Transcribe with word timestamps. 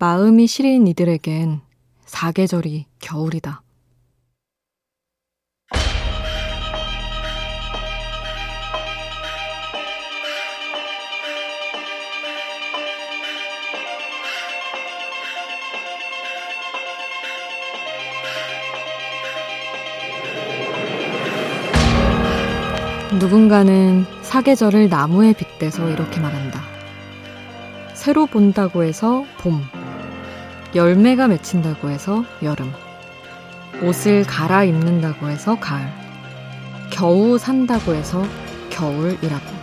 마음이 0.00 0.46
시린 0.46 0.86
이들에겐 0.86 1.60
사계절이 2.06 2.86
겨울이다. 3.00 3.60
누군가는 23.20 24.06
사계절을 24.22 24.88
나무에 24.88 25.34
빗대서 25.34 25.90
이렇게 25.90 26.20
말한다. 26.20 26.62
새로 27.92 28.24
본다고 28.24 28.82
해서 28.82 29.26
봄, 29.40 29.60
열매가 30.74 31.26
맺힌다고 31.26 31.90
해서 31.90 32.24
여름, 32.44 32.72
옷을 33.82 34.24
갈아입는다고 34.24 35.28
해서 35.28 35.58
가을, 35.58 35.84
겨우 36.90 37.38
산다고 37.38 37.94
해서 37.94 38.24
겨울이라고. 38.70 39.60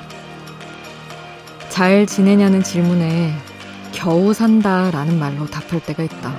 잘 1.70 2.06
지내냐는 2.06 2.62
질문에 2.62 3.34
겨우 3.94 4.34
산다 4.34 4.92
라는 4.92 5.18
말로 5.18 5.46
답할 5.46 5.80
때가 5.80 6.04
있다. 6.04 6.36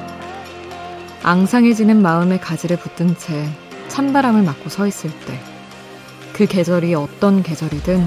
앙상해지는 1.22 2.02
마음의 2.02 2.40
가지를 2.40 2.76
붙든 2.76 3.16
채 3.16 3.48
찬바람을 3.88 4.42
맞고 4.42 4.68
서 4.68 4.86
있을 4.86 5.10
때, 5.20 5.40
그 6.34 6.46
계절이 6.46 6.94
어떤 6.94 7.42
계절이든 7.42 8.06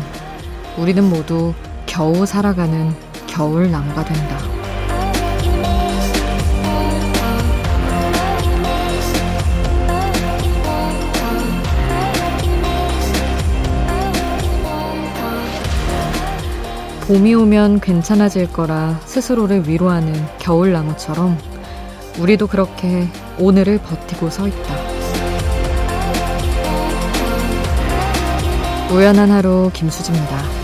우리는 0.77 1.03
모두 1.09 1.55
겨우 1.87 2.25
살아가는 2.25 2.93
겨울 3.25 3.71
나무가 3.71 4.05
된다. 4.05 4.60
봄이 17.11 17.35
오면 17.35 17.81
괜찮아질 17.81 18.53
거라 18.53 18.97
스스로를 19.03 19.67
위로하는 19.67 20.13
겨울나무처럼 20.39 21.37
우리도 22.17 22.47
그렇게 22.47 23.05
오늘을 23.37 23.79
버티고 23.79 24.29
서 24.29 24.47
있다. 24.47 24.75
우연한 28.93 29.29
하루 29.29 29.69
김수지입니다. 29.73 30.60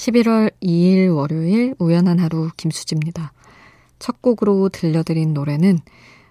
11월 0.00 0.50
2일 0.62 1.14
월요일 1.14 1.74
우연한 1.78 2.20
하루 2.20 2.50
김수지입니다. 2.56 3.34
첫 3.98 4.22
곡으로 4.22 4.70
들려드린 4.70 5.34
노래는 5.34 5.80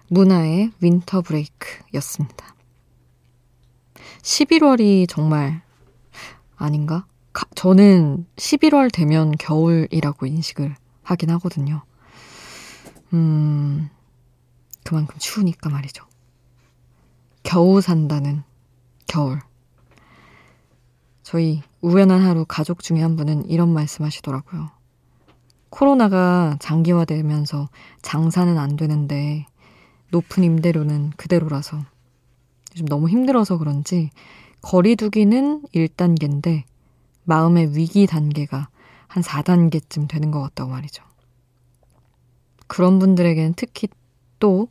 문화의 0.08 0.72
Winter 0.80 1.20
Break였습니다. 1.20 2.56
11월이 4.22 5.08
정말 5.08 5.62
아닌가? 6.56 7.06
가, 7.32 7.46
저는 7.54 8.26
11월 8.34 8.92
되면 8.92 9.30
겨울이라고 9.38 10.26
인식을 10.26 10.74
하긴 11.04 11.30
하거든요. 11.30 11.84
음, 13.12 13.88
그만큼 14.82 15.16
추우니까 15.20 15.70
말이죠. 15.70 16.04
겨우 17.44 17.80
산다는 17.80 18.42
겨울. 19.06 19.38
저희 21.22 21.62
우연한 21.80 22.22
하루 22.22 22.44
가족 22.46 22.82
중에 22.82 23.00
한 23.00 23.16
분은 23.16 23.46
이런 23.46 23.72
말씀 23.72 24.04
하시더라고요. 24.04 24.70
코로나가 25.70 26.56
장기화되면서 26.60 27.68
장사는 28.02 28.58
안 28.58 28.76
되는데 28.76 29.46
높은 30.10 30.44
임대료는 30.44 31.12
그대로라서 31.16 31.78
요즘 32.72 32.86
너무 32.86 33.08
힘들어서 33.08 33.56
그런지 33.58 34.10
거리두기는 34.62 35.62
1단계인데 35.74 36.64
마음의 37.24 37.76
위기 37.76 38.06
단계가 38.06 38.68
한 39.06 39.22
4단계쯤 39.22 40.08
되는 40.08 40.30
것 40.30 40.40
같다고 40.42 40.70
말이죠. 40.70 41.02
그런 42.66 42.98
분들에게는 42.98 43.54
특히 43.56 43.88
또 44.38 44.68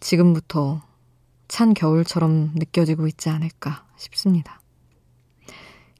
지금부터 0.00 0.82
찬 1.48 1.74
겨울처럼 1.74 2.52
느껴지고 2.54 3.06
있지 3.06 3.28
않을까 3.28 3.86
싶습니다. 3.96 4.61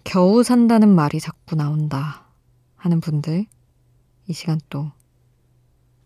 겨우 0.04 0.42
산다는 0.42 0.88
말이 0.94 1.20
자꾸 1.20 1.56
나온다 1.56 2.24
하는 2.76 3.00
분들 3.00 3.46
이 4.26 4.32
시간 4.32 4.60
또 4.68 4.90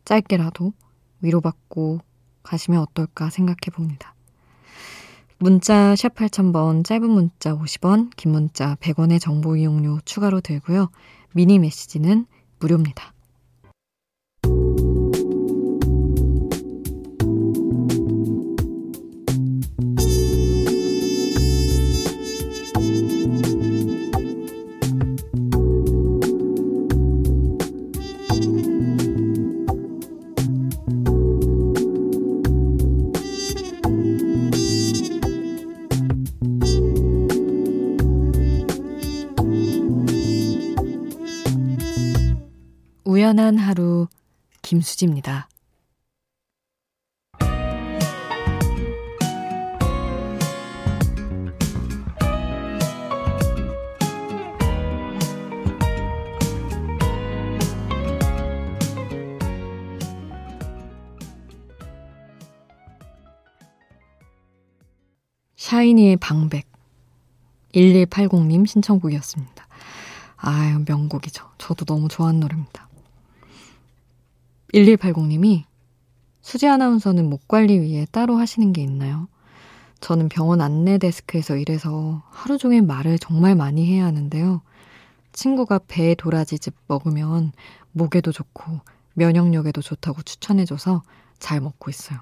짧게라도 0.04 0.72
위로받고 1.20 2.00
가시면 2.42 2.80
어떨까 2.80 3.30
생각해 3.30 3.72
봅니다. 3.72 4.14
문자 5.38 5.94
샵 5.96 6.14
8000번 6.14 6.84
짧은 6.84 7.10
문자 7.10 7.54
50원 7.54 8.10
긴 8.16 8.32
문자 8.32 8.74
100원의 8.76 9.20
정보 9.20 9.56
이용료 9.56 10.00
추가로 10.04 10.40
들고요. 10.40 10.90
미니 11.32 11.58
메시지는 11.58 12.26
무료입니다. 12.58 13.15
우연한 43.26 43.58
하루 43.58 44.06
김수지입니다. 44.62 45.48
'샤이니의 65.56 66.18
방백' 66.18 66.68
1180님 67.74 68.68
신청곡이었습니다. 68.68 69.66
아유, 70.36 70.84
명곡이죠. 70.86 71.44
저도 71.58 71.84
너무 71.84 72.06
좋아하는 72.06 72.38
노래입니다. 72.38 72.86
1180님이 74.76 75.64
수지 76.42 76.68
아나운서는 76.68 77.30
목 77.30 77.48
관리 77.48 77.80
위해 77.80 78.06
따로 78.12 78.36
하시는 78.36 78.72
게 78.74 78.82
있나요? 78.82 79.26
저는 80.00 80.28
병원 80.28 80.60
안내 80.60 80.98
데스크에서 80.98 81.56
일해서 81.56 82.22
하루 82.30 82.58
종일 82.58 82.82
말을 82.82 83.18
정말 83.18 83.54
많이 83.54 83.86
해야 83.86 84.04
하는데요. 84.04 84.60
친구가 85.32 85.80
배 85.88 86.14
도라지즙 86.14 86.74
먹으면 86.88 87.52
목에도 87.92 88.32
좋고 88.32 88.80
면역력에도 89.14 89.80
좋다고 89.80 90.22
추천해줘서 90.22 91.02
잘 91.38 91.60
먹고 91.60 91.90
있어요. 91.90 92.20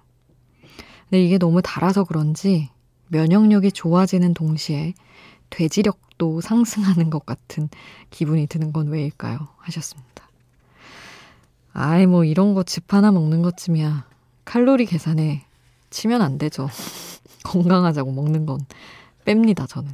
근데 1.10 1.24
이게 1.24 1.38
너무 1.38 1.60
달아서 1.60 2.04
그런지 2.04 2.70
면역력이 3.08 3.72
좋아지는 3.72 4.32
동시에 4.32 4.94
돼지력도 5.50 6.40
상승하는 6.40 7.10
것 7.10 7.26
같은 7.26 7.68
기분이 8.10 8.46
드는 8.46 8.72
건 8.72 8.88
왜일까요? 8.88 9.48
하셨습니다. 9.58 10.24
아이, 11.75 12.06
뭐 12.06 12.25
이런 12.25 12.55
거 12.55 12.62
집 12.62 12.93
하나 12.94 13.11
먹는 13.11 13.43
것쯤이야. 13.43 14.06
칼로리 14.44 14.87
계산에 14.87 15.44
치면 15.91 16.23
안 16.23 16.38
되죠. 16.38 16.69
건강하자고 17.44 18.12
먹는 18.12 18.47
건 18.47 18.61
뺍니다, 19.26 19.69
저는. 19.69 19.93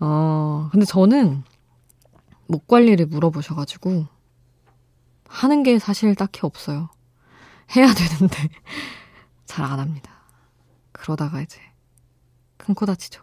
어, 0.00 0.68
근데 0.72 0.84
저는 0.86 1.44
목 2.46 2.66
관리를 2.66 3.06
물어보셔가지고 3.06 4.06
하는 5.28 5.62
게 5.62 5.78
사실 5.78 6.14
딱히 6.14 6.40
없어요. 6.42 6.88
해야 7.76 7.92
되는데 7.92 8.48
잘 9.46 9.64
안 9.64 9.78
합니다. 9.80 10.10
그러다가 10.92 11.40
이제 11.40 11.60
큰 12.56 12.74
코 12.74 12.86
다치죠. 12.86 13.22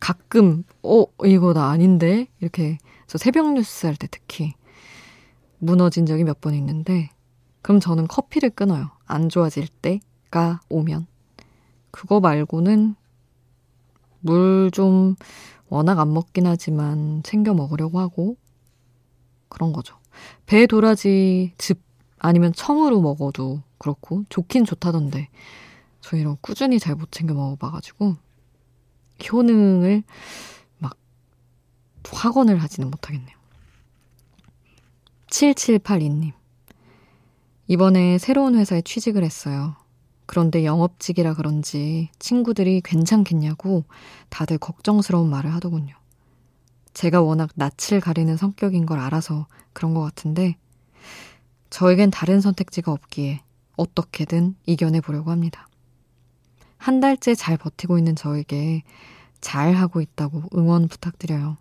가끔 0.00 0.64
어 0.82 1.04
이거 1.24 1.52
나 1.52 1.70
아닌데 1.70 2.26
이렇게 2.40 2.78
저 3.06 3.18
새벽 3.18 3.52
뉴스 3.52 3.86
할 3.86 3.96
때 3.96 4.06
특히 4.10 4.54
무너진 5.58 6.06
적이 6.06 6.24
몇 6.24 6.40
번 6.40 6.54
있는데 6.54 7.10
그럼 7.62 7.80
저는 7.80 8.06
커피를 8.06 8.50
끊어요. 8.50 8.90
안 9.06 9.28
좋아질 9.28 9.68
때가 9.68 10.60
오면 10.68 11.06
그거 11.90 12.20
말고는 12.20 12.94
물 14.20 14.70
좀 14.72 15.16
워낙 15.68 15.98
안 15.98 16.12
먹긴 16.12 16.46
하지만 16.46 17.22
챙겨 17.22 17.54
먹으려고 17.54 18.00
하고 18.00 18.36
그런 19.48 19.72
거죠. 19.72 19.96
배 20.46 20.66
도라지 20.66 21.52
즙 21.58 21.80
아니면 22.18 22.52
청으로 22.52 23.00
먹어도 23.00 23.62
그렇고 23.78 24.24
좋긴 24.28 24.64
좋다던데 24.64 25.28
저 26.00 26.16
이런 26.16 26.36
꾸준히 26.40 26.78
잘 26.78 26.94
못 26.96 27.12
챙겨 27.12 27.34
먹어봐가지고 27.34 28.16
효능을 29.30 30.02
막 30.78 30.96
확언을 32.10 32.58
하지는 32.62 32.90
못하겠네요. 32.90 33.37
7782님. 35.30 36.32
이번에 37.66 38.18
새로운 38.18 38.54
회사에 38.56 38.80
취직을 38.82 39.22
했어요. 39.24 39.76
그런데 40.26 40.64
영업직이라 40.64 41.34
그런지 41.34 42.10
친구들이 42.18 42.80
괜찮겠냐고 42.82 43.84
다들 44.28 44.58
걱정스러운 44.58 45.30
말을 45.30 45.54
하더군요. 45.54 45.94
제가 46.92 47.22
워낙 47.22 47.50
낯을 47.54 48.00
가리는 48.00 48.36
성격인 48.36 48.86
걸 48.86 48.98
알아서 48.98 49.46
그런 49.72 49.94
것 49.94 50.02
같은데 50.02 50.56
저에겐 51.70 52.10
다른 52.10 52.40
선택지가 52.40 52.92
없기에 52.92 53.40
어떻게든 53.76 54.56
이겨내 54.66 55.00
보려고 55.00 55.30
합니다. 55.30 55.68
한 56.78 57.00
달째 57.00 57.34
잘 57.34 57.56
버티고 57.56 57.98
있는 57.98 58.16
저에게 58.16 58.82
잘 59.40 59.74
하고 59.74 60.00
있다고 60.00 60.42
응원 60.54 60.88
부탁드려요. 60.88 61.56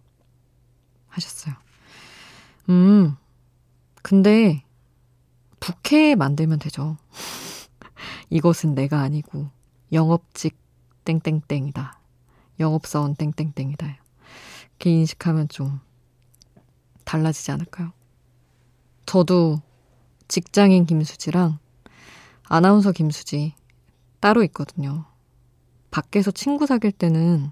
하셨어요. 1.08 1.56
음, 2.70 3.16
근데 4.08 4.64
부캐 5.60 6.16
만들면 6.16 6.60
되죠. 6.60 6.96
이것은 8.32 8.74
내가 8.74 9.02
아니고 9.02 9.50
영업직 9.92 10.58
땡땡땡이다. 11.04 12.00
영업사원 12.62 13.16
땡땡땡이다. 13.16 13.86
이렇게 14.70 14.92
인식하면 14.92 15.50
좀 15.50 15.82
달라지지 17.04 17.52
않을까요? 17.52 17.92
저도 19.06 19.62
직장인 20.30 20.86
김수지랑 20.86 21.60
아나운서 22.48 22.94
김수지 22.94 23.56
따로 24.22 24.42
있거든요. 24.46 25.04
밖에서 25.92 26.32
친구 26.32 26.66
사귈 26.66 26.94
때는 26.94 27.52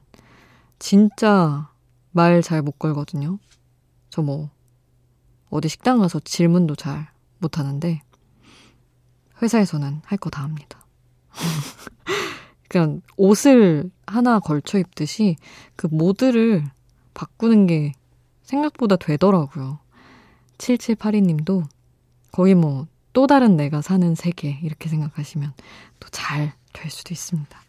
진짜 0.80 1.70
말 2.12 2.42
잘 2.42 2.62
못 2.62 2.80
걸거든요. 2.80 3.40
저 4.10 4.22
뭐, 4.22 4.50
어디 5.56 5.70
식당 5.70 6.00
가서 6.00 6.20
질문도 6.20 6.76
잘 6.76 7.08
못하는데, 7.40 8.02
회사에서는 9.42 10.02
할 10.06 10.18
거 10.18 10.30
다 10.30 10.44
합니다. 10.44 10.86
그냥 12.70 13.02
옷을 13.18 13.90
하나 14.08 14.40
걸쳐 14.40 14.78
입듯이 14.80 15.36
그 15.76 15.88
모드를 15.92 16.64
바꾸는 17.14 17.68
게 17.68 17.94
생각보다 18.44 18.96
되더라고요. 18.98 19.80
7782님도 20.58 21.64
거의 22.32 22.56
뭐 22.56 22.88
또 23.16 23.28
다른 23.28 23.56
내가 23.56 23.82
사는 23.82 24.14
세계 24.14 24.60
이렇게 24.62 24.90
생각하시면 24.90 25.54
또 26.02 26.10
잘 26.12 26.52
될 26.74 26.92
수도 26.92 27.14
있습니다. 27.14 27.62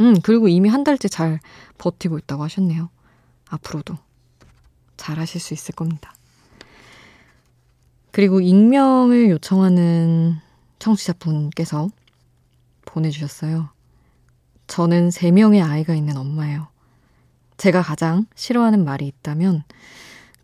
음, 0.00 0.14
그리고 0.22 0.46
이미 0.46 0.68
한 0.68 0.84
달째 0.84 1.08
잘 1.08 1.40
버티고 1.78 2.18
있다고 2.18 2.44
하셨네요. 2.44 2.90
앞으로도 3.48 3.98
잘 4.96 5.18
하실 5.18 5.40
수 5.40 5.52
있을 5.52 5.74
겁니다. 5.74 6.13
그리고 8.14 8.40
익명을 8.40 9.28
요청하는 9.30 10.36
청취자분께서 10.78 11.88
보내주셨어요. 12.84 13.70
저는 14.68 15.08
3명의 15.08 15.68
아이가 15.68 15.96
있는 15.96 16.16
엄마예요. 16.16 16.68
제가 17.56 17.82
가장 17.82 18.26
싫어하는 18.36 18.84
말이 18.84 19.08
있다면 19.08 19.64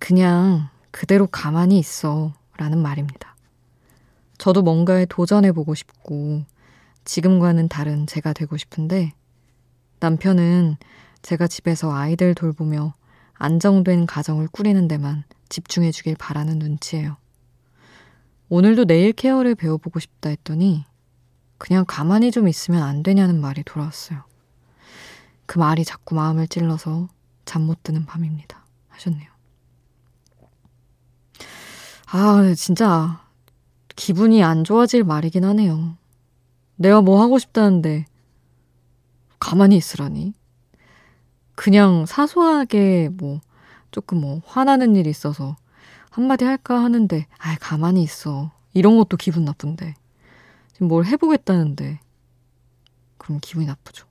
그냥 0.00 0.68
그대로 0.90 1.28
가만히 1.28 1.78
있어 1.78 2.34
라는 2.56 2.78
말입니다. 2.78 3.36
저도 4.36 4.62
뭔가에 4.62 5.06
도전해보고 5.06 5.76
싶고 5.76 6.42
지금과는 7.04 7.68
다른 7.68 8.08
제가 8.08 8.32
되고 8.32 8.56
싶은데 8.56 9.12
남편은 10.00 10.76
제가 11.22 11.46
집에서 11.46 11.94
아이들 11.94 12.34
돌보며 12.34 12.94
안정된 13.34 14.06
가정을 14.06 14.48
꾸리는 14.48 14.88
데만 14.88 15.22
집중해주길 15.50 16.16
바라는 16.16 16.58
눈치예요. 16.58 17.16
오늘도 18.50 18.86
네일 18.86 19.12
케어를 19.12 19.54
배워보고 19.54 20.00
싶다 20.00 20.28
했더니 20.28 20.84
그냥 21.56 21.84
가만히 21.86 22.32
좀 22.32 22.48
있으면 22.48 22.82
안 22.82 23.04
되냐는 23.04 23.40
말이 23.40 23.62
돌아왔어요. 23.62 24.24
그 25.46 25.58
말이 25.58 25.84
자꾸 25.84 26.16
마음을 26.16 26.48
찔러서 26.48 27.08
잠 27.44 27.62
못 27.62 27.82
드는 27.84 28.06
밤입니다. 28.06 28.64
하셨네요. 28.88 29.30
아, 32.12 32.54
진짜 32.56 33.24
기분이 33.94 34.42
안 34.42 34.64
좋아질 34.64 35.04
말이긴 35.04 35.44
하네요. 35.44 35.96
내가 36.74 37.02
뭐 37.02 37.22
하고 37.22 37.38
싶다는데 37.38 38.04
가만히 39.38 39.76
있으라니. 39.76 40.34
그냥 41.54 42.04
사소하게 42.04 43.10
뭐 43.12 43.40
조금 43.92 44.20
뭐 44.20 44.42
화나는 44.44 44.96
일이 44.96 45.08
있어서 45.08 45.56
한마디 46.10 46.44
할까 46.44 46.82
하는데 46.82 47.26
아 47.38 47.56
가만히 47.60 48.02
있어. 48.02 48.50
이런 48.72 48.96
것도 48.96 49.16
기분 49.16 49.44
나쁜데. 49.44 49.94
지금 50.72 50.88
뭘 50.88 51.04
해보겠다는데 51.06 52.00
그럼 53.18 53.38
기분이 53.40 53.66
나쁘죠. 53.66 54.06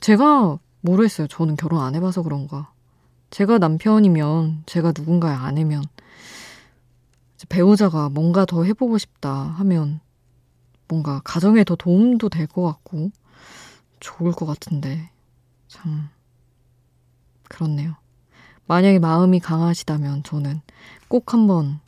제가 0.00 0.58
모르겠어요. 0.82 1.26
저는 1.28 1.56
결혼 1.56 1.82
안 1.82 1.94
해봐서 1.94 2.22
그런가. 2.22 2.70
제가 3.30 3.58
남편이면 3.58 4.64
제가 4.66 4.92
누군가의 4.96 5.34
아내면 5.36 5.82
배우자가 7.48 8.08
뭔가 8.08 8.44
더 8.44 8.64
해보고 8.64 8.96
싶다 8.98 9.30
하면 9.32 10.00
뭔가 10.88 11.20
가정에 11.24 11.64
더 11.64 11.74
도움도 11.76 12.28
될 12.28 12.46
것 12.46 12.62
같고 12.62 13.10
좋을 14.00 14.32
것 14.32 14.46
같은데 14.46 15.10
참 15.68 16.08
그렇네요. 17.48 17.96
만약에 18.66 18.98
마음이 18.98 19.40
강하시다면 19.40 20.22
저는 20.22 20.60
꼭 21.08 21.32
한번 21.32 21.80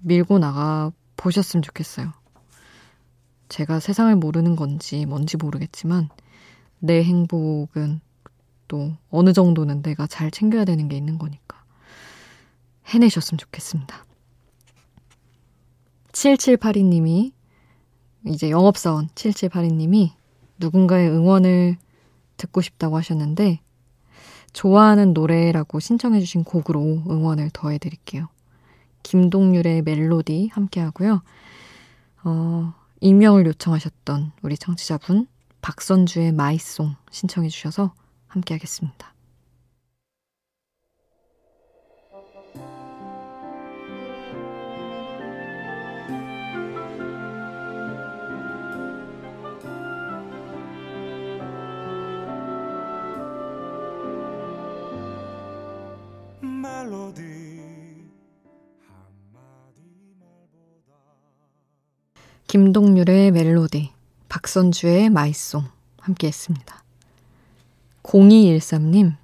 밀고 0.00 0.38
나가 0.38 0.92
보셨으면 1.16 1.62
좋겠어요. 1.62 2.12
제가 3.48 3.80
세상을 3.80 4.14
모르는 4.16 4.56
건지 4.56 5.04
뭔지 5.06 5.36
모르겠지만 5.36 6.08
내 6.78 7.02
행복은 7.02 8.00
또 8.68 8.96
어느 9.10 9.32
정도는 9.32 9.82
내가 9.82 10.06
잘 10.06 10.30
챙겨야 10.30 10.64
되는 10.64 10.88
게 10.88 10.96
있는 10.96 11.18
거니까 11.18 11.62
해내셨으면 12.86 13.38
좋겠습니다. 13.38 14.04
7782님이 16.12 17.32
이제 18.26 18.50
영업사원 18.50 19.08
7782님이 19.08 20.12
누군가의 20.58 21.10
응원을 21.10 21.76
듣고 22.36 22.60
싶다고 22.60 22.96
하셨는데 22.96 23.60
좋아하는 24.52 25.12
노래라고 25.12 25.80
신청해주신 25.80 26.44
곡으로 26.44 26.80
응원을 27.08 27.50
더해드릴게요. 27.52 28.28
김동률의 29.02 29.82
멜로디 29.82 30.50
함께 30.52 30.80
하고요. 30.80 31.22
어, 32.24 32.74
익명을 33.00 33.46
요청하셨던 33.46 34.32
우리 34.42 34.56
청취자분 34.56 35.26
박선주의 35.60 36.32
마이송 36.32 36.94
신청해주셔서 37.10 37.92
함께 38.28 38.54
하겠습니다. 38.54 39.11
김동률의 62.48 63.30
멜로디, 63.30 63.92
박선주의 64.28 65.08
마이송 65.08 65.64
함께 65.98 66.26
했습니다. 66.26 66.84
0213님, 68.02 69.16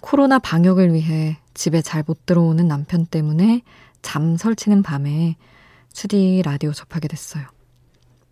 코로나 0.00 0.40
방역을 0.40 0.92
위해 0.92 1.38
집에 1.54 1.80
잘 1.80 2.02
못 2.04 2.26
들어오는 2.26 2.66
남편 2.66 3.06
때문에 3.06 3.62
잠 4.02 4.36
설치는 4.36 4.82
밤에 4.82 5.36
수디 5.92 6.42
라디오 6.44 6.72
접하게 6.72 7.06
됐어요. 7.06 7.46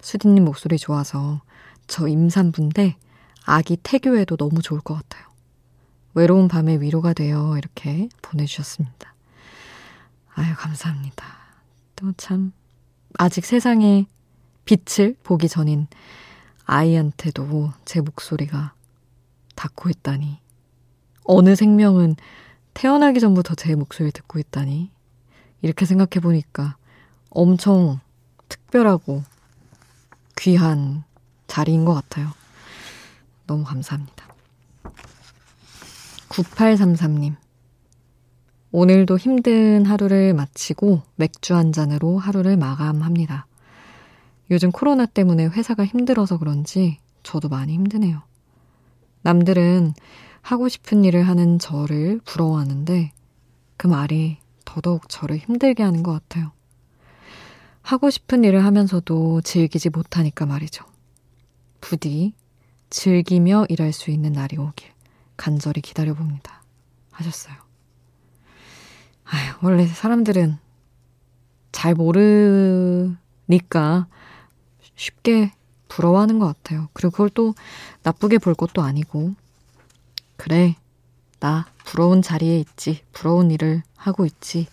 수디님 0.01 0.45
목소리 0.45 0.79
좋아서 0.79 1.41
저 1.87 2.09
임산부인데 2.09 2.97
아기 3.45 3.77
태교에도 3.77 4.37
너무 4.37 4.63
좋을 4.63 4.81
것 4.81 4.95
같아요. 4.95 5.28
외로운 6.15 6.49
밤에 6.49 6.81
위로가 6.81 7.13
되어 7.13 7.57
이렇게 7.57 8.09
보내주셨습니다. 8.23 9.15
아유, 10.35 10.55
감사합니다. 10.57 11.25
또 11.97 12.13
참, 12.17 12.53
아직 13.15 13.45
세상에 13.45 14.07
빛을 14.65 15.17
보기 15.23 15.49
전인 15.49 15.87
아이한테도 16.65 17.73
제 17.85 18.01
목소리가 18.01 18.75
닿고 19.55 19.89
있다니. 19.89 20.39
어느 21.25 21.57
생명은 21.57 22.17
태어나기 22.75 23.21
전부터 23.21 23.55
제 23.55 23.75
목소리 23.75 24.13
듣고 24.13 24.39
있다니. 24.39 24.91
이렇게 25.63 25.87
생각해 25.87 26.21
보니까 26.23 26.77
엄청 27.31 27.99
특별하고 28.49 29.25
귀한 30.39 31.03
자리인 31.49 31.85
것 31.85 31.95
같아요. 31.95 32.31
너무 33.47 33.65
감사합니다. 33.65 34.28
9833님. 36.43 37.35
오늘도 38.71 39.17
힘든 39.19 39.85
하루를 39.87 40.35
마치고 40.35 41.03
맥주 41.17 41.55
한 41.55 41.73
잔으로 41.73 42.19
하루를 42.19 42.57
마감합니다. 42.57 43.47
요즘 44.51 44.71
코로나 44.71 45.07
때문에 45.07 45.47
회사가 45.47 45.85
힘들어서 45.85 46.39
그런지 46.39 46.99
저도 47.23 47.49
많이 47.49 47.75
힘드네요. 47.75 48.23
남들은 49.23 49.95
하고 50.43 50.69
싶은 50.69 51.05
일을 51.05 51.27
하는 51.27 51.59
저를 51.59 52.21
부러워하는데 52.25 53.13
그 53.77 53.87
말이 53.87 54.39
더더욱 54.65 55.09
저를 55.09 55.39
힘들게 55.39 55.83
하는 55.83 56.03
것 56.03 56.13
같아요. 56.13 56.53
하고 57.83 58.11
싶은 58.11 58.45
일을 58.45 58.65
하면서도 58.65 59.41
즐기지 59.41 59.91
못하니까 59.91 60.47
말이죠. 60.47 60.85
부디 61.81 62.35
즐기며 62.91 63.67
일할 63.69 63.93
수 63.93 64.11
있는 64.11 64.33
날이 64.33 64.57
오길 64.57 64.98
간절히 65.39 65.81
기다려봅니다. 65.81 66.63
하셨어요. 67.13 67.55
아휴, 69.25 69.55
원래 69.63 69.87
사람들은 69.87 70.59
잘 71.73 71.95
모르니까 71.95 73.17
쉽게 74.95 75.53
부러워하는 75.89 76.39
것 76.39 76.47
같아요. 76.47 76.89
그리고 76.93 77.13
그걸 77.13 77.31
또 77.31 77.55
나쁘게 78.03 78.39
볼 78.39 78.55
것도 78.55 78.83
아니고, 78.83 79.35
그래, 80.37 80.77
나 81.41 81.67
부러운 81.85 82.21
자리에 82.21 82.59
있지, 82.59 83.03
부러운 83.13 83.51
일을 83.51 83.83
하고 83.97 84.27
있지. 84.27 84.67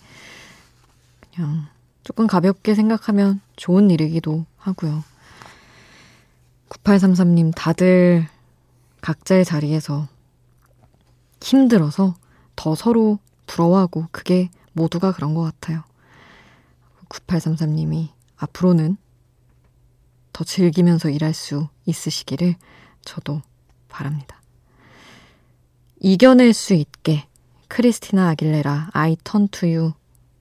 그냥 1.33 1.67
조금 2.03 2.27
가볍게 2.27 2.75
생각하면 2.75 3.39
좋은 3.55 3.91
일이기도 3.91 4.45
하고요. 4.57 5.03
9833님, 6.69 7.53
다들 7.55 8.27
각자의 9.01 9.45
자리에서 9.45 10.07
힘들어서 11.45 12.15
더 12.55 12.73
서로 12.73 13.19
부러워하고 13.45 14.07
그게 14.11 14.49
모두가 14.73 15.11
그런 15.11 15.35
것 15.35 15.43
같아요. 15.43 15.83
9833님이 17.09 18.09
앞으로는 18.35 18.97
더 20.33 20.43
즐기면서 20.43 21.09
일할 21.09 21.33
수 21.35 21.67
있으시기를 21.85 22.55
저도 23.03 23.41
바랍니다. 23.87 24.41
이겨낼 25.99 26.53
수 26.53 26.73
있게 26.73 27.27
크리스티나 27.67 28.29
아길레라 28.29 28.89
I 28.93 29.15
Turn 29.23 29.47
to 29.49 29.69
You 29.69 29.93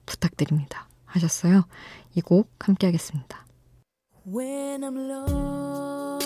부탁드립니다. 0.07 0.87
하셨어요. 1.05 1.65
이 2.15 2.21
곡 2.21 2.49
함께 2.59 2.87
하겠습니다. 2.87 3.45
When 4.27 4.81
I'm 4.81 4.97
lost 5.09 6.25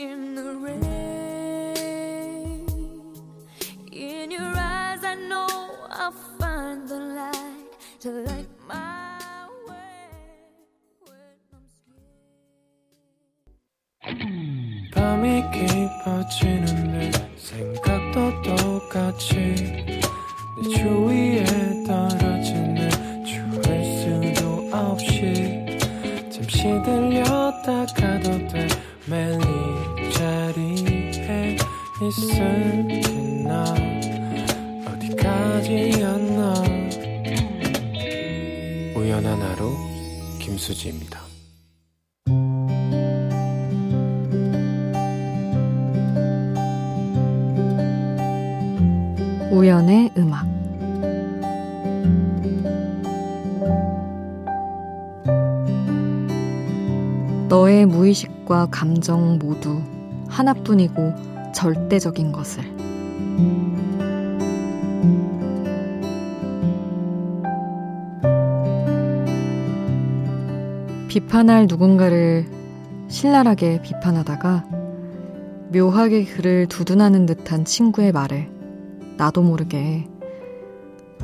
in 0.00 0.34
the 0.34 0.48
rain 0.56 0.97
to 8.00 8.10
light 8.10 8.48
my 8.68 9.08
밤이 14.94 15.42
깊어지는데 15.52 17.10
생각도 17.36 18.42
똑같이 18.42 19.34
내 20.62 20.68
주위 20.76 21.07
김수지입니다. 40.88 41.20
우연의 49.50 50.12
음악. 50.16 50.46
너의 57.48 57.86
무의식과 57.86 58.68
감정 58.70 59.38
모두 59.38 59.82
하나뿐이고 60.28 61.14
절대적인 61.54 62.32
것을 62.32 62.62
비판할 71.08 71.66
누군가를 71.66 72.46
신랄하게 73.08 73.80
비판하다가 73.80 74.66
묘하게 75.72 76.24
그를 76.26 76.66
두둔하는 76.66 77.24
듯한 77.24 77.64
친구의 77.64 78.12
말을 78.12 78.50
나도 79.16 79.42
모르게. 79.42 80.06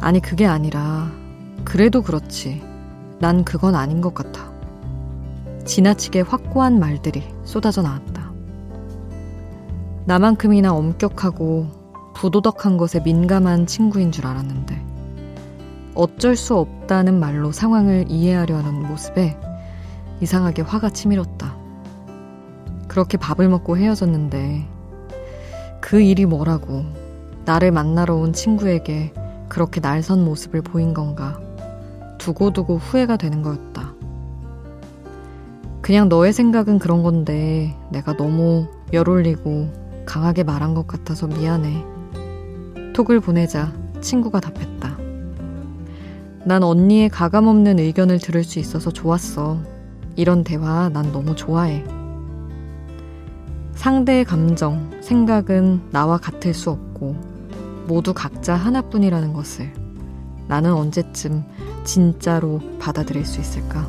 아니, 0.00 0.21
그게 0.21 0.47
아니라, 0.47 1.12
그래도 1.64 2.00
그렇지. 2.03 2.62
난 3.21 3.45
그건 3.45 3.75
아닌 3.75 4.00
것 4.00 4.14
같아. 4.14 4.50
지나치게 5.67 6.23
확고한 6.23 6.81
말들이 6.81 7.23
쏟아져 7.45 7.83
나왔다. 7.83 8.33
나만큼이나 10.07 10.75
엄격하고 10.75 11.67
부도덕한 12.14 12.79
것에 12.79 13.00
민감한 13.00 13.67
친구인 13.67 14.12
줄 14.12 14.26
알았는데, 14.26 14.83
어쩔 15.95 16.37
수 16.37 16.57
없다는 16.57 17.21
말로 17.21 17.53
상황을 17.53 18.07
이해하려 18.09 18.57
하는 18.57 18.88
모습에 18.88 19.38
이상하게 20.21 20.62
화가 20.62 20.90
치밀었다. 20.90 21.56
그렇게 22.88 23.16
밥을 23.18 23.49
먹고 23.49 23.76
헤어졌는데, 23.76 24.68
그 25.80 26.00
일이 26.00 26.26
뭐라고 26.26 26.85
나를 27.44 27.71
만나러 27.73 28.14
온 28.14 28.33
친구에게 28.33 29.12
그렇게 29.49 29.80
날선 29.80 30.25
모습을 30.25 30.62
보인 30.62 30.94
건가. 30.94 31.38
두고두고 32.18 32.78
후회가 32.78 33.16
되는 33.16 33.42
거였다. 33.42 33.94
그냥 35.83 36.09
너의 36.09 36.33
생각은 36.33 36.78
그런 36.78 37.02
건데 37.02 37.76
내가 37.90 38.16
너무 38.16 38.66
열 38.94 39.06
올리고 39.06 39.71
강하게 40.06 40.42
말한 40.42 40.73
것 40.73 40.87
같아서 40.87 41.26
미안해. 41.26 41.85
톡을 42.94 43.21
보내자 43.21 43.73
친구가 44.00 44.40
답했다. 44.40 44.97
난 46.47 46.62
언니의 46.62 47.11
가감없는 47.11 47.78
의견을 47.78 48.18
들을 48.18 48.44
수 48.44 48.59
있어서 48.59 48.90
좋았어. 48.90 49.61
이런 50.16 50.44
대화 50.44 50.88
난 50.88 51.12
너무 51.12 51.35
좋아해. 51.35 51.85
상대의 53.75 54.25
감정, 54.25 54.90
생각은 55.02 55.90
나와 55.90 56.16
같을 56.16 56.54
수 56.54 56.71
없고, 56.71 57.16
모두 57.87 58.14
각자 58.14 58.54
하나뿐이라는 58.54 59.33
것을 59.33 59.73
나는 60.49 60.73
언제쯤 60.73 61.44
진짜로 61.85 62.61
받아들일 62.78 63.25
수 63.25 63.40
있을까? 63.40 63.87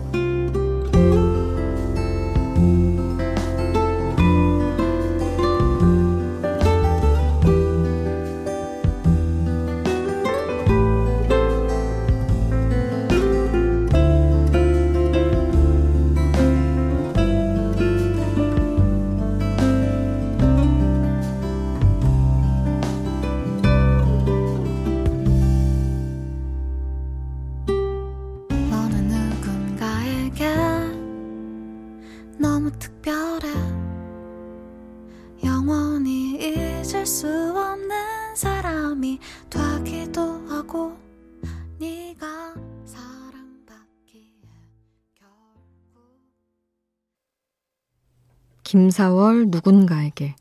김사월 48.75 49.45
누군가에게 49.47 50.35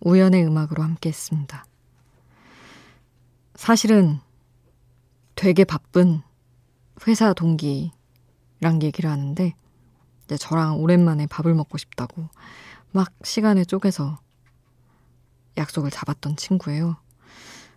우연의 0.00 0.44
음악으로 0.44 0.82
함께 0.82 1.08
했습니다. 1.08 1.64
사실은 3.54 4.18
되게 5.36 5.62
바쁜 5.62 6.20
회사 7.06 7.32
동기랑 7.32 7.92
얘기를 8.82 9.08
하는데 9.08 9.54
이제 10.24 10.36
저랑 10.36 10.80
오랜만에 10.80 11.28
밥을 11.28 11.54
먹고 11.54 11.78
싶다고 11.78 12.28
막 12.90 13.12
시간을 13.22 13.66
쪼개서 13.66 14.18
약속을 15.56 15.92
잡았던 15.92 16.34
친구예요. 16.34 16.96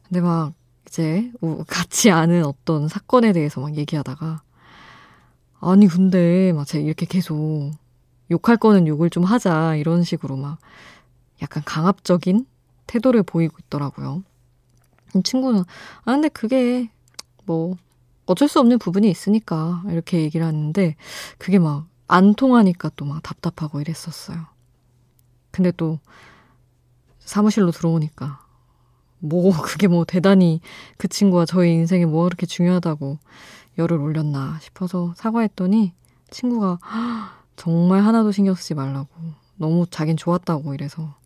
근데 0.07 0.21
막 0.21 0.55
이제 0.87 1.31
같이 1.67 2.09
아는 2.09 2.45
어떤 2.45 2.87
사건에 2.87 3.31
대해서 3.31 3.61
막 3.61 3.75
얘기하다가 3.77 4.41
아니 5.59 5.87
근데 5.87 6.51
막 6.53 6.65
제가 6.65 6.83
이렇게 6.83 7.05
계속 7.05 7.73
욕할 8.31 8.57
거는 8.57 8.87
욕을 8.87 9.09
좀 9.09 9.23
하자 9.23 9.75
이런 9.75 10.03
식으로 10.03 10.35
막 10.35 10.59
약간 11.41 11.63
강압적인 11.65 12.45
태도를 12.87 13.23
보이고 13.23 13.55
있더라고요. 13.65 14.23
친구는 15.23 15.61
아 16.05 16.11
근데 16.11 16.29
그게 16.29 16.89
뭐 17.45 17.75
어쩔 18.25 18.47
수 18.47 18.59
없는 18.59 18.77
부분이 18.77 19.09
있으니까 19.09 19.83
이렇게 19.87 20.21
얘기를 20.21 20.45
하는데 20.45 20.95
그게 21.37 21.59
막 21.59 21.89
안 22.09 22.33
통하니까 22.33 22.89
또 22.95 23.05
막 23.05 23.21
답답하고 23.23 23.79
이랬었어요. 23.79 24.47
근데 25.51 25.71
또 25.71 25.99
사무실로 27.19 27.71
들어오니까 27.71 28.45
뭐 29.19 29.51
그게 29.61 29.87
뭐 29.87 30.05
대단히 30.05 30.59
그 30.97 31.07
친구와 31.07 31.45
저희 31.45 31.71
인생에 31.71 32.05
뭐가 32.05 32.25
그렇게 32.25 32.45
중요하다고 32.47 33.19
열을 33.77 33.97
올렸나 33.97 34.59
싶어서 34.59 35.13
사과했더니 35.15 35.93
친구가 36.31 36.79
정말 37.59 37.99
하나도 38.05 38.31
신경 38.31 38.55
쓰지 38.55 38.73
말라고 38.73 39.09
너무 39.57 39.85
자긴 39.91 40.15
좋았다고 40.15 40.73
이래서 40.75 41.17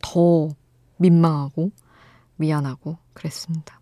더 0.00 0.48
민망하고 0.98 1.72
미안하고 2.36 2.96
그랬습니다. 3.14 3.80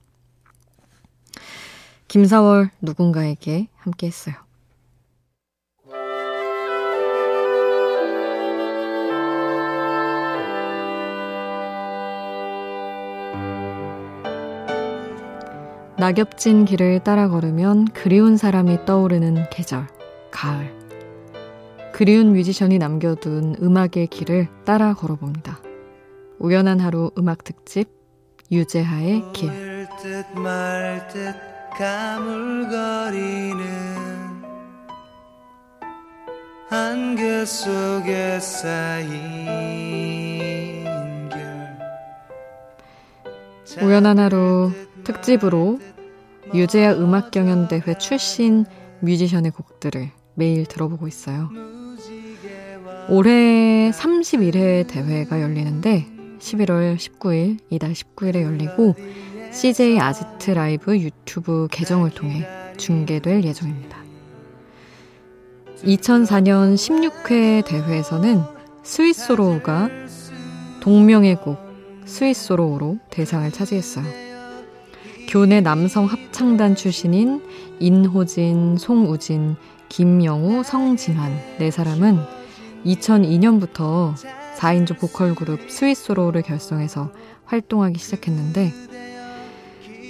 김사월 2.09 2.71
누군가에게 2.81 3.69
함께 3.77 4.07
했어요. 4.07 4.35
낙엽진 15.99 16.65
길을 16.65 17.05
따라 17.05 17.29
걸으면 17.29 17.85
그리운 17.89 18.39
사람이 18.39 18.87
떠오르는 18.87 19.51
계절, 19.51 19.87
가을. 20.31 20.78
그리운 21.99 22.33
뮤지션이 22.33 22.79
남겨둔 22.79 23.57
음악의 23.61 24.07
길을 24.09 24.47
따라 24.65 24.95
걸어봅니다. 24.95 25.59
우연한 26.39 26.79
하루 26.79 27.11
음악 27.19 27.43
특집, 27.43 27.89
유재하의 28.53 29.25
길. 29.33 29.51
한결 36.69 37.47
속에 37.47 38.39
쌓인 38.39 39.19
우연한 43.83 44.21
하루 44.21 44.71
특집으로 45.03 45.81
유재하 46.55 46.93
음악 46.93 47.33
경연대회 47.33 47.99
출신 47.99 48.67
뮤지션의 49.01 49.51
곡들을 49.51 50.13
매일 50.37 50.65
들어보고 50.65 51.09
있어요. 51.09 51.51
올해 53.11 53.91
31회 53.91 54.87
대회가 54.87 55.41
열리는데 55.41 56.07
11월 56.41 56.97
19일, 56.97 57.59
이달 57.71 57.95
19일에 57.95 58.43
열리고 58.43 58.95
CJ 59.51 59.99
아지트 59.99 60.51
라이브 60.51 60.95
유튜브 60.99 61.69
계정을 61.71 62.11
통해 62.11 62.47
중계될 62.77 63.45
예정입니다. 63.45 63.97
2004년 65.85 66.75
16회 66.75 67.65
대회에서는 67.65 68.43
스위스로우가 68.83 69.89
동명의 70.81 71.37
곡 71.37 71.57
스위스로우로 72.05 72.99
대상을 73.09 73.51
차지했어요. 73.53 74.05
교내 75.29 75.63
남성 75.63 76.05
합창단 76.05 76.75
출신인 76.77 77.43
인호진, 77.81 78.77
송우진, 78.77 79.57
김영우, 79.89 80.63
성진환 80.63 81.33
네 81.59 81.71
사람은 81.71 82.38
2002년부터 82.85 84.15
4인조 84.57 84.99
보컬 84.99 85.35
그룹 85.35 85.71
스위스로를 85.71 86.43
결성해서 86.43 87.11
활동하기 87.45 87.99
시작했는데 87.99 88.73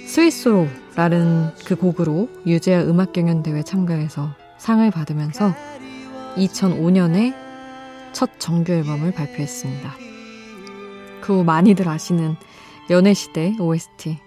스위스로라는 0.07 1.51
그 1.65 1.75
곡으로 1.75 2.29
유재하 2.45 2.81
음악 2.83 3.13
경연 3.13 3.43
대회 3.43 3.61
참가해서 3.63 4.29
상을 4.57 4.89
받으면서 4.91 5.53
2005년에 6.35 7.33
첫 8.13 8.39
정규 8.39 8.71
앨범을 8.71 9.11
발표했습니다. 9.11 9.93
그 11.21 11.33
후 11.33 11.43
많이들 11.43 11.87
아시는 11.87 12.35
연애시대 12.89 13.55
OST 13.59 14.17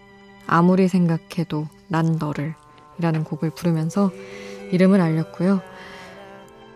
아무리 0.47 0.87
생각해도 0.87 1.67
난 1.89 2.17
너를 2.19 2.55
이라는 2.99 3.25
곡을 3.25 3.51
부르면서 3.51 4.13
이름을 4.71 5.01
알렸고요. 5.01 5.61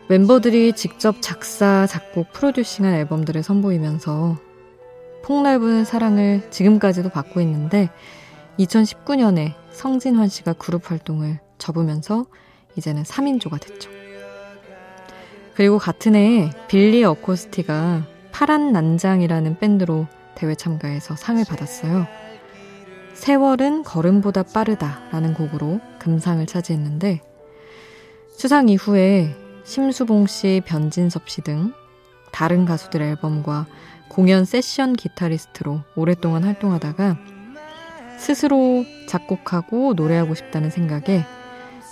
멤버들이 0.09 0.73
직접 0.75 1.16
작사, 1.21 1.87
작곡, 1.87 2.33
프로듀싱한 2.33 2.95
앨범들을 2.95 3.42
선보이면서 3.42 4.37
폭넓은 5.25 5.85
사랑을 5.85 6.49
지금까지도 6.51 7.09
받고 7.09 7.40
있는데 7.40 7.90
2019년에 8.61 9.55
성진환 9.71 10.29
씨가 10.29 10.53
그룹 10.53 10.90
활동을 10.90 11.40
접으면서 11.59 12.27
이제는 12.77 13.03
3인조가 13.03 13.61
됐죠. 13.61 13.90
그리고 15.55 15.79
같은 15.79 16.14
해에 16.14 16.51
빌리 16.69 17.03
어코스티가 17.03 18.07
파란 18.31 18.73
난장이라는 18.73 19.59
밴드로 19.59 20.07
대회 20.37 20.55
참가해서 20.55 21.16
상을 21.16 21.42
받았어요. 21.45 22.07
세월은 23.14 23.83
걸음보다 23.83 24.45
빠르다라는 24.45 25.35
곡으로 25.35 25.81
금상을 25.99 26.47
차지했는데 26.47 27.23
수상 28.37 28.69
이후에 28.69 29.35
심수봉 29.66 30.29
씨, 30.29 30.62
변진섭 30.64 31.29
씨 31.29 31.42
등 31.42 31.72
다른 32.31 32.64
가수들 32.64 33.02
앨범과 33.02 33.66
공연 34.09 34.44
세션 34.44 34.92
기타리스트로 34.92 35.81
오랫동안 35.96 36.44
활동하다가 36.44 37.18
스스로 38.18 38.85
작곡하고 39.09 39.94
노래하고 39.94 40.35
싶다는 40.35 40.70
생각에 40.70 41.24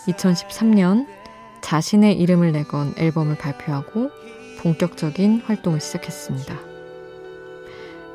2013년 0.06 1.06
자신의 1.62 2.18
이름을 2.20 2.52
내건 2.52 2.94
앨범을 2.96 3.36
발표하고 3.38 4.10
본격적인 4.60 5.42
활동을 5.44 5.80
시작했습니다. 5.80 6.56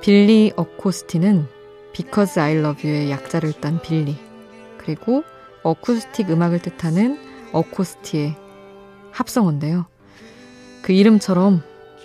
빌리 0.02 0.54
어코스티는 0.56 1.48
Because 1.94 2.42
I 2.42 2.56
Love 2.56 2.90
You의 2.90 3.12
약자를 3.12 3.54
딴 3.60 3.82
빌리 3.82 4.18
그리고 4.78 5.24
어쿠스틱 5.64 6.30
음악을 6.30 6.60
뜻하는 6.60 7.20
어코스티의 7.52 8.49
합성어인데요. 9.12 9.86
그 10.82 10.94
이름처럼 10.94 11.62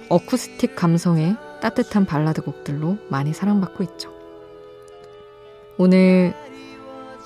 어쿠스틱 0.08 0.76
감성의 0.76 1.36
따뜻한 1.60 2.04
발라드 2.04 2.42
곡들로 2.42 2.98
많이 3.08 3.32
사랑받고 3.32 3.84
있죠. 3.84 4.12
오늘 5.78 6.34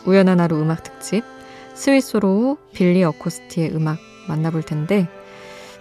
우연한 0.06 0.40
하루 0.40 0.60
음악 0.60 0.82
특집 0.82 1.24
스윗소로우 1.74 2.56
빌리 2.72 3.04
어코스티의 3.04 3.74
음악 3.74 3.98
만나볼 4.28 4.62
텐데 4.62 5.08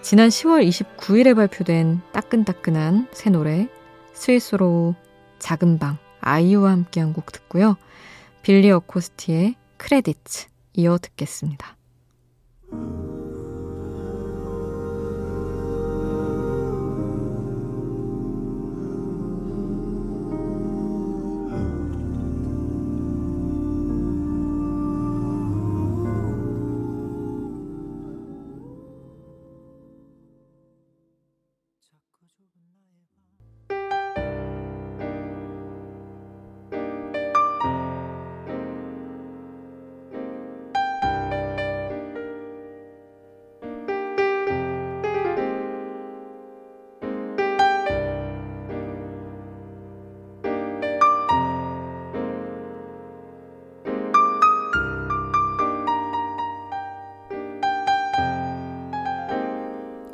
지난 0.01 0.29
10월 0.29 0.67
29일에 0.67 1.35
발표된 1.35 2.01
따끈따끈한 2.13 3.09
새 3.11 3.29
노래 3.29 3.67
스윗소로우 4.13 4.95
작은 5.39 5.79
방 5.79 5.97
아이유와 6.21 6.71
함께한 6.71 7.13
곡 7.13 7.31
듣고요. 7.31 7.77
빌리 8.41 8.71
어코스티의 8.71 9.55
Credits 9.77 10.47
이어 10.73 10.97
듣겠습니다. 10.97 11.75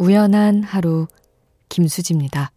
우연한 0.03 0.63
하루 0.63 1.07
김수지입니다. 1.69 2.51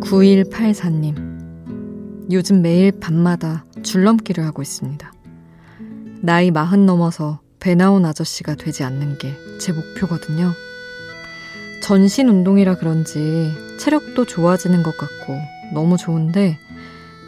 9184님. 0.00 2.32
요즘 2.32 2.62
매일 2.62 2.90
밤마다 2.98 3.66
줄넘기를 3.82 4.46
하고 4.46 4.62
있습니다. 4.62 5.12
나이 6.22 6.50
마흔 6.50 6.86
넘어서 6.86 7.42
배 7.60 7.74
나온 7.74 8.06
아저씨가 8.06 8.54
되지 8.54 8.82
않는 8.82 9.18
게 9.18 9.44
제 9.60 9.72
목표거든요. 9.72 10.52
전신 11.82 12.28
운동이라 12.28 12.76
그런지 12.76 13.52
체력도 13.78 14.24
좋아지는 14.24 14.82
것 14.82 14.96
같고 14.96 15.38
너무 15.72 15.96
좋은데 15.96 16.58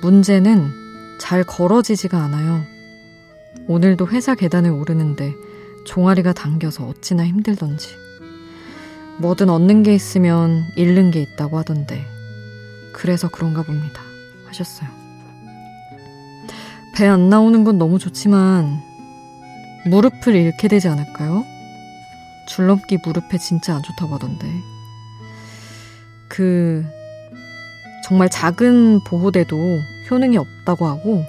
문제는 0.03 0.71
잘 1.19 1.45
걸어지지가 1.45 2.19
않아요. 2.25 2.65
오늘도 3.69 4.09
회사 4.09 4.35
계단을 4.35 4.71
오르는데 4.71 5.33
종아리가 5.87 6.33
당겨서 6.33 6.87
어찌나 6.87 7.27
힘들던지. 7.27 7.97
뭐든 9.19 9.49
얻는 9.49 9.83
게 9.83 9.95
있으면 9.95 10.65
잃는 10.77 11.11
게 11.11 11.23
있다고 11.23 11.59
하던데. 11.59 12.05
그래서 12.93 13.29
그런가 13.29 13.63
봅니다. 13.63 14.03
하셨어요. 14.47 14.89
배 16.95 17.07
안 17.07 17.29
나오는 17.29 17.63
건 17.65 17.77
너무 17.79 17.99
좋지만 17.99 18.81
무릎을 19.87 20.35
잃게 20.35 20.67
되지 20.69 20.89
않을까요? 20.89 21.45
줄넘기 22.49 22.99
무릎에 23.05 23.39
진짜 23.39 23.75
안 23.77 23.83
좋다고 23.83 24.15
하던데. 24.15 24.47
그 26.29 26.85
정말 28.07 28.29
작은 28.29 29.01
보호대도 29.01 29.81
효능이 30.09 30.37
없다고 30.37 30.87
하고 30.87 31.25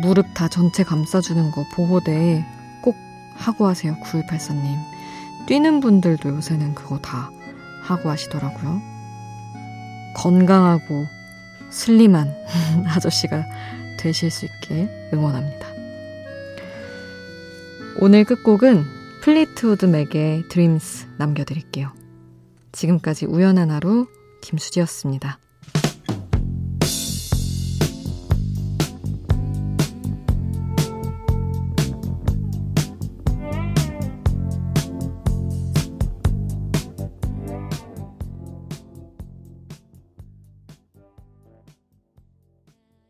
무릎 0.00 0.32
다 0.32 0.46
전체 0.46 0.84
감싸주는 0.84 1.50
거 1.50 1.64
보호대 1.74 2.46
꼭 2.82 2.94
하고 3.34 3.66
하세요. 3.66 3.96
9184님. 4.00 4.76
뛰는 5.46 5.80
분들도 5.80 6.28
요새는 6.28 6.76
그거 6.76 7.00
다 7.00 7.32
하고 7.82 8.10
하시더라고요. 8.10 8.80
건강하고 10.14 11.04
슬림한 11.70 12.32
아저씨가 12.86 13.44
되실 13.98 14.30
수 14.30 14.44
있게 14.46 14.88
응원합니다. 15.12 15.66
오늘 17.98 18.22
끝곡은 18.22 18.84
플리트우드 19.20 19.86
맥의 19.86 20.44
드림스 20.48 21.08
남겨드릴게요. 21.18 21.92
지금까지 22.70 23.26
우연한 23.26 23.72
하루 23.72 24.06
김수지였습니다. 24.42 25.40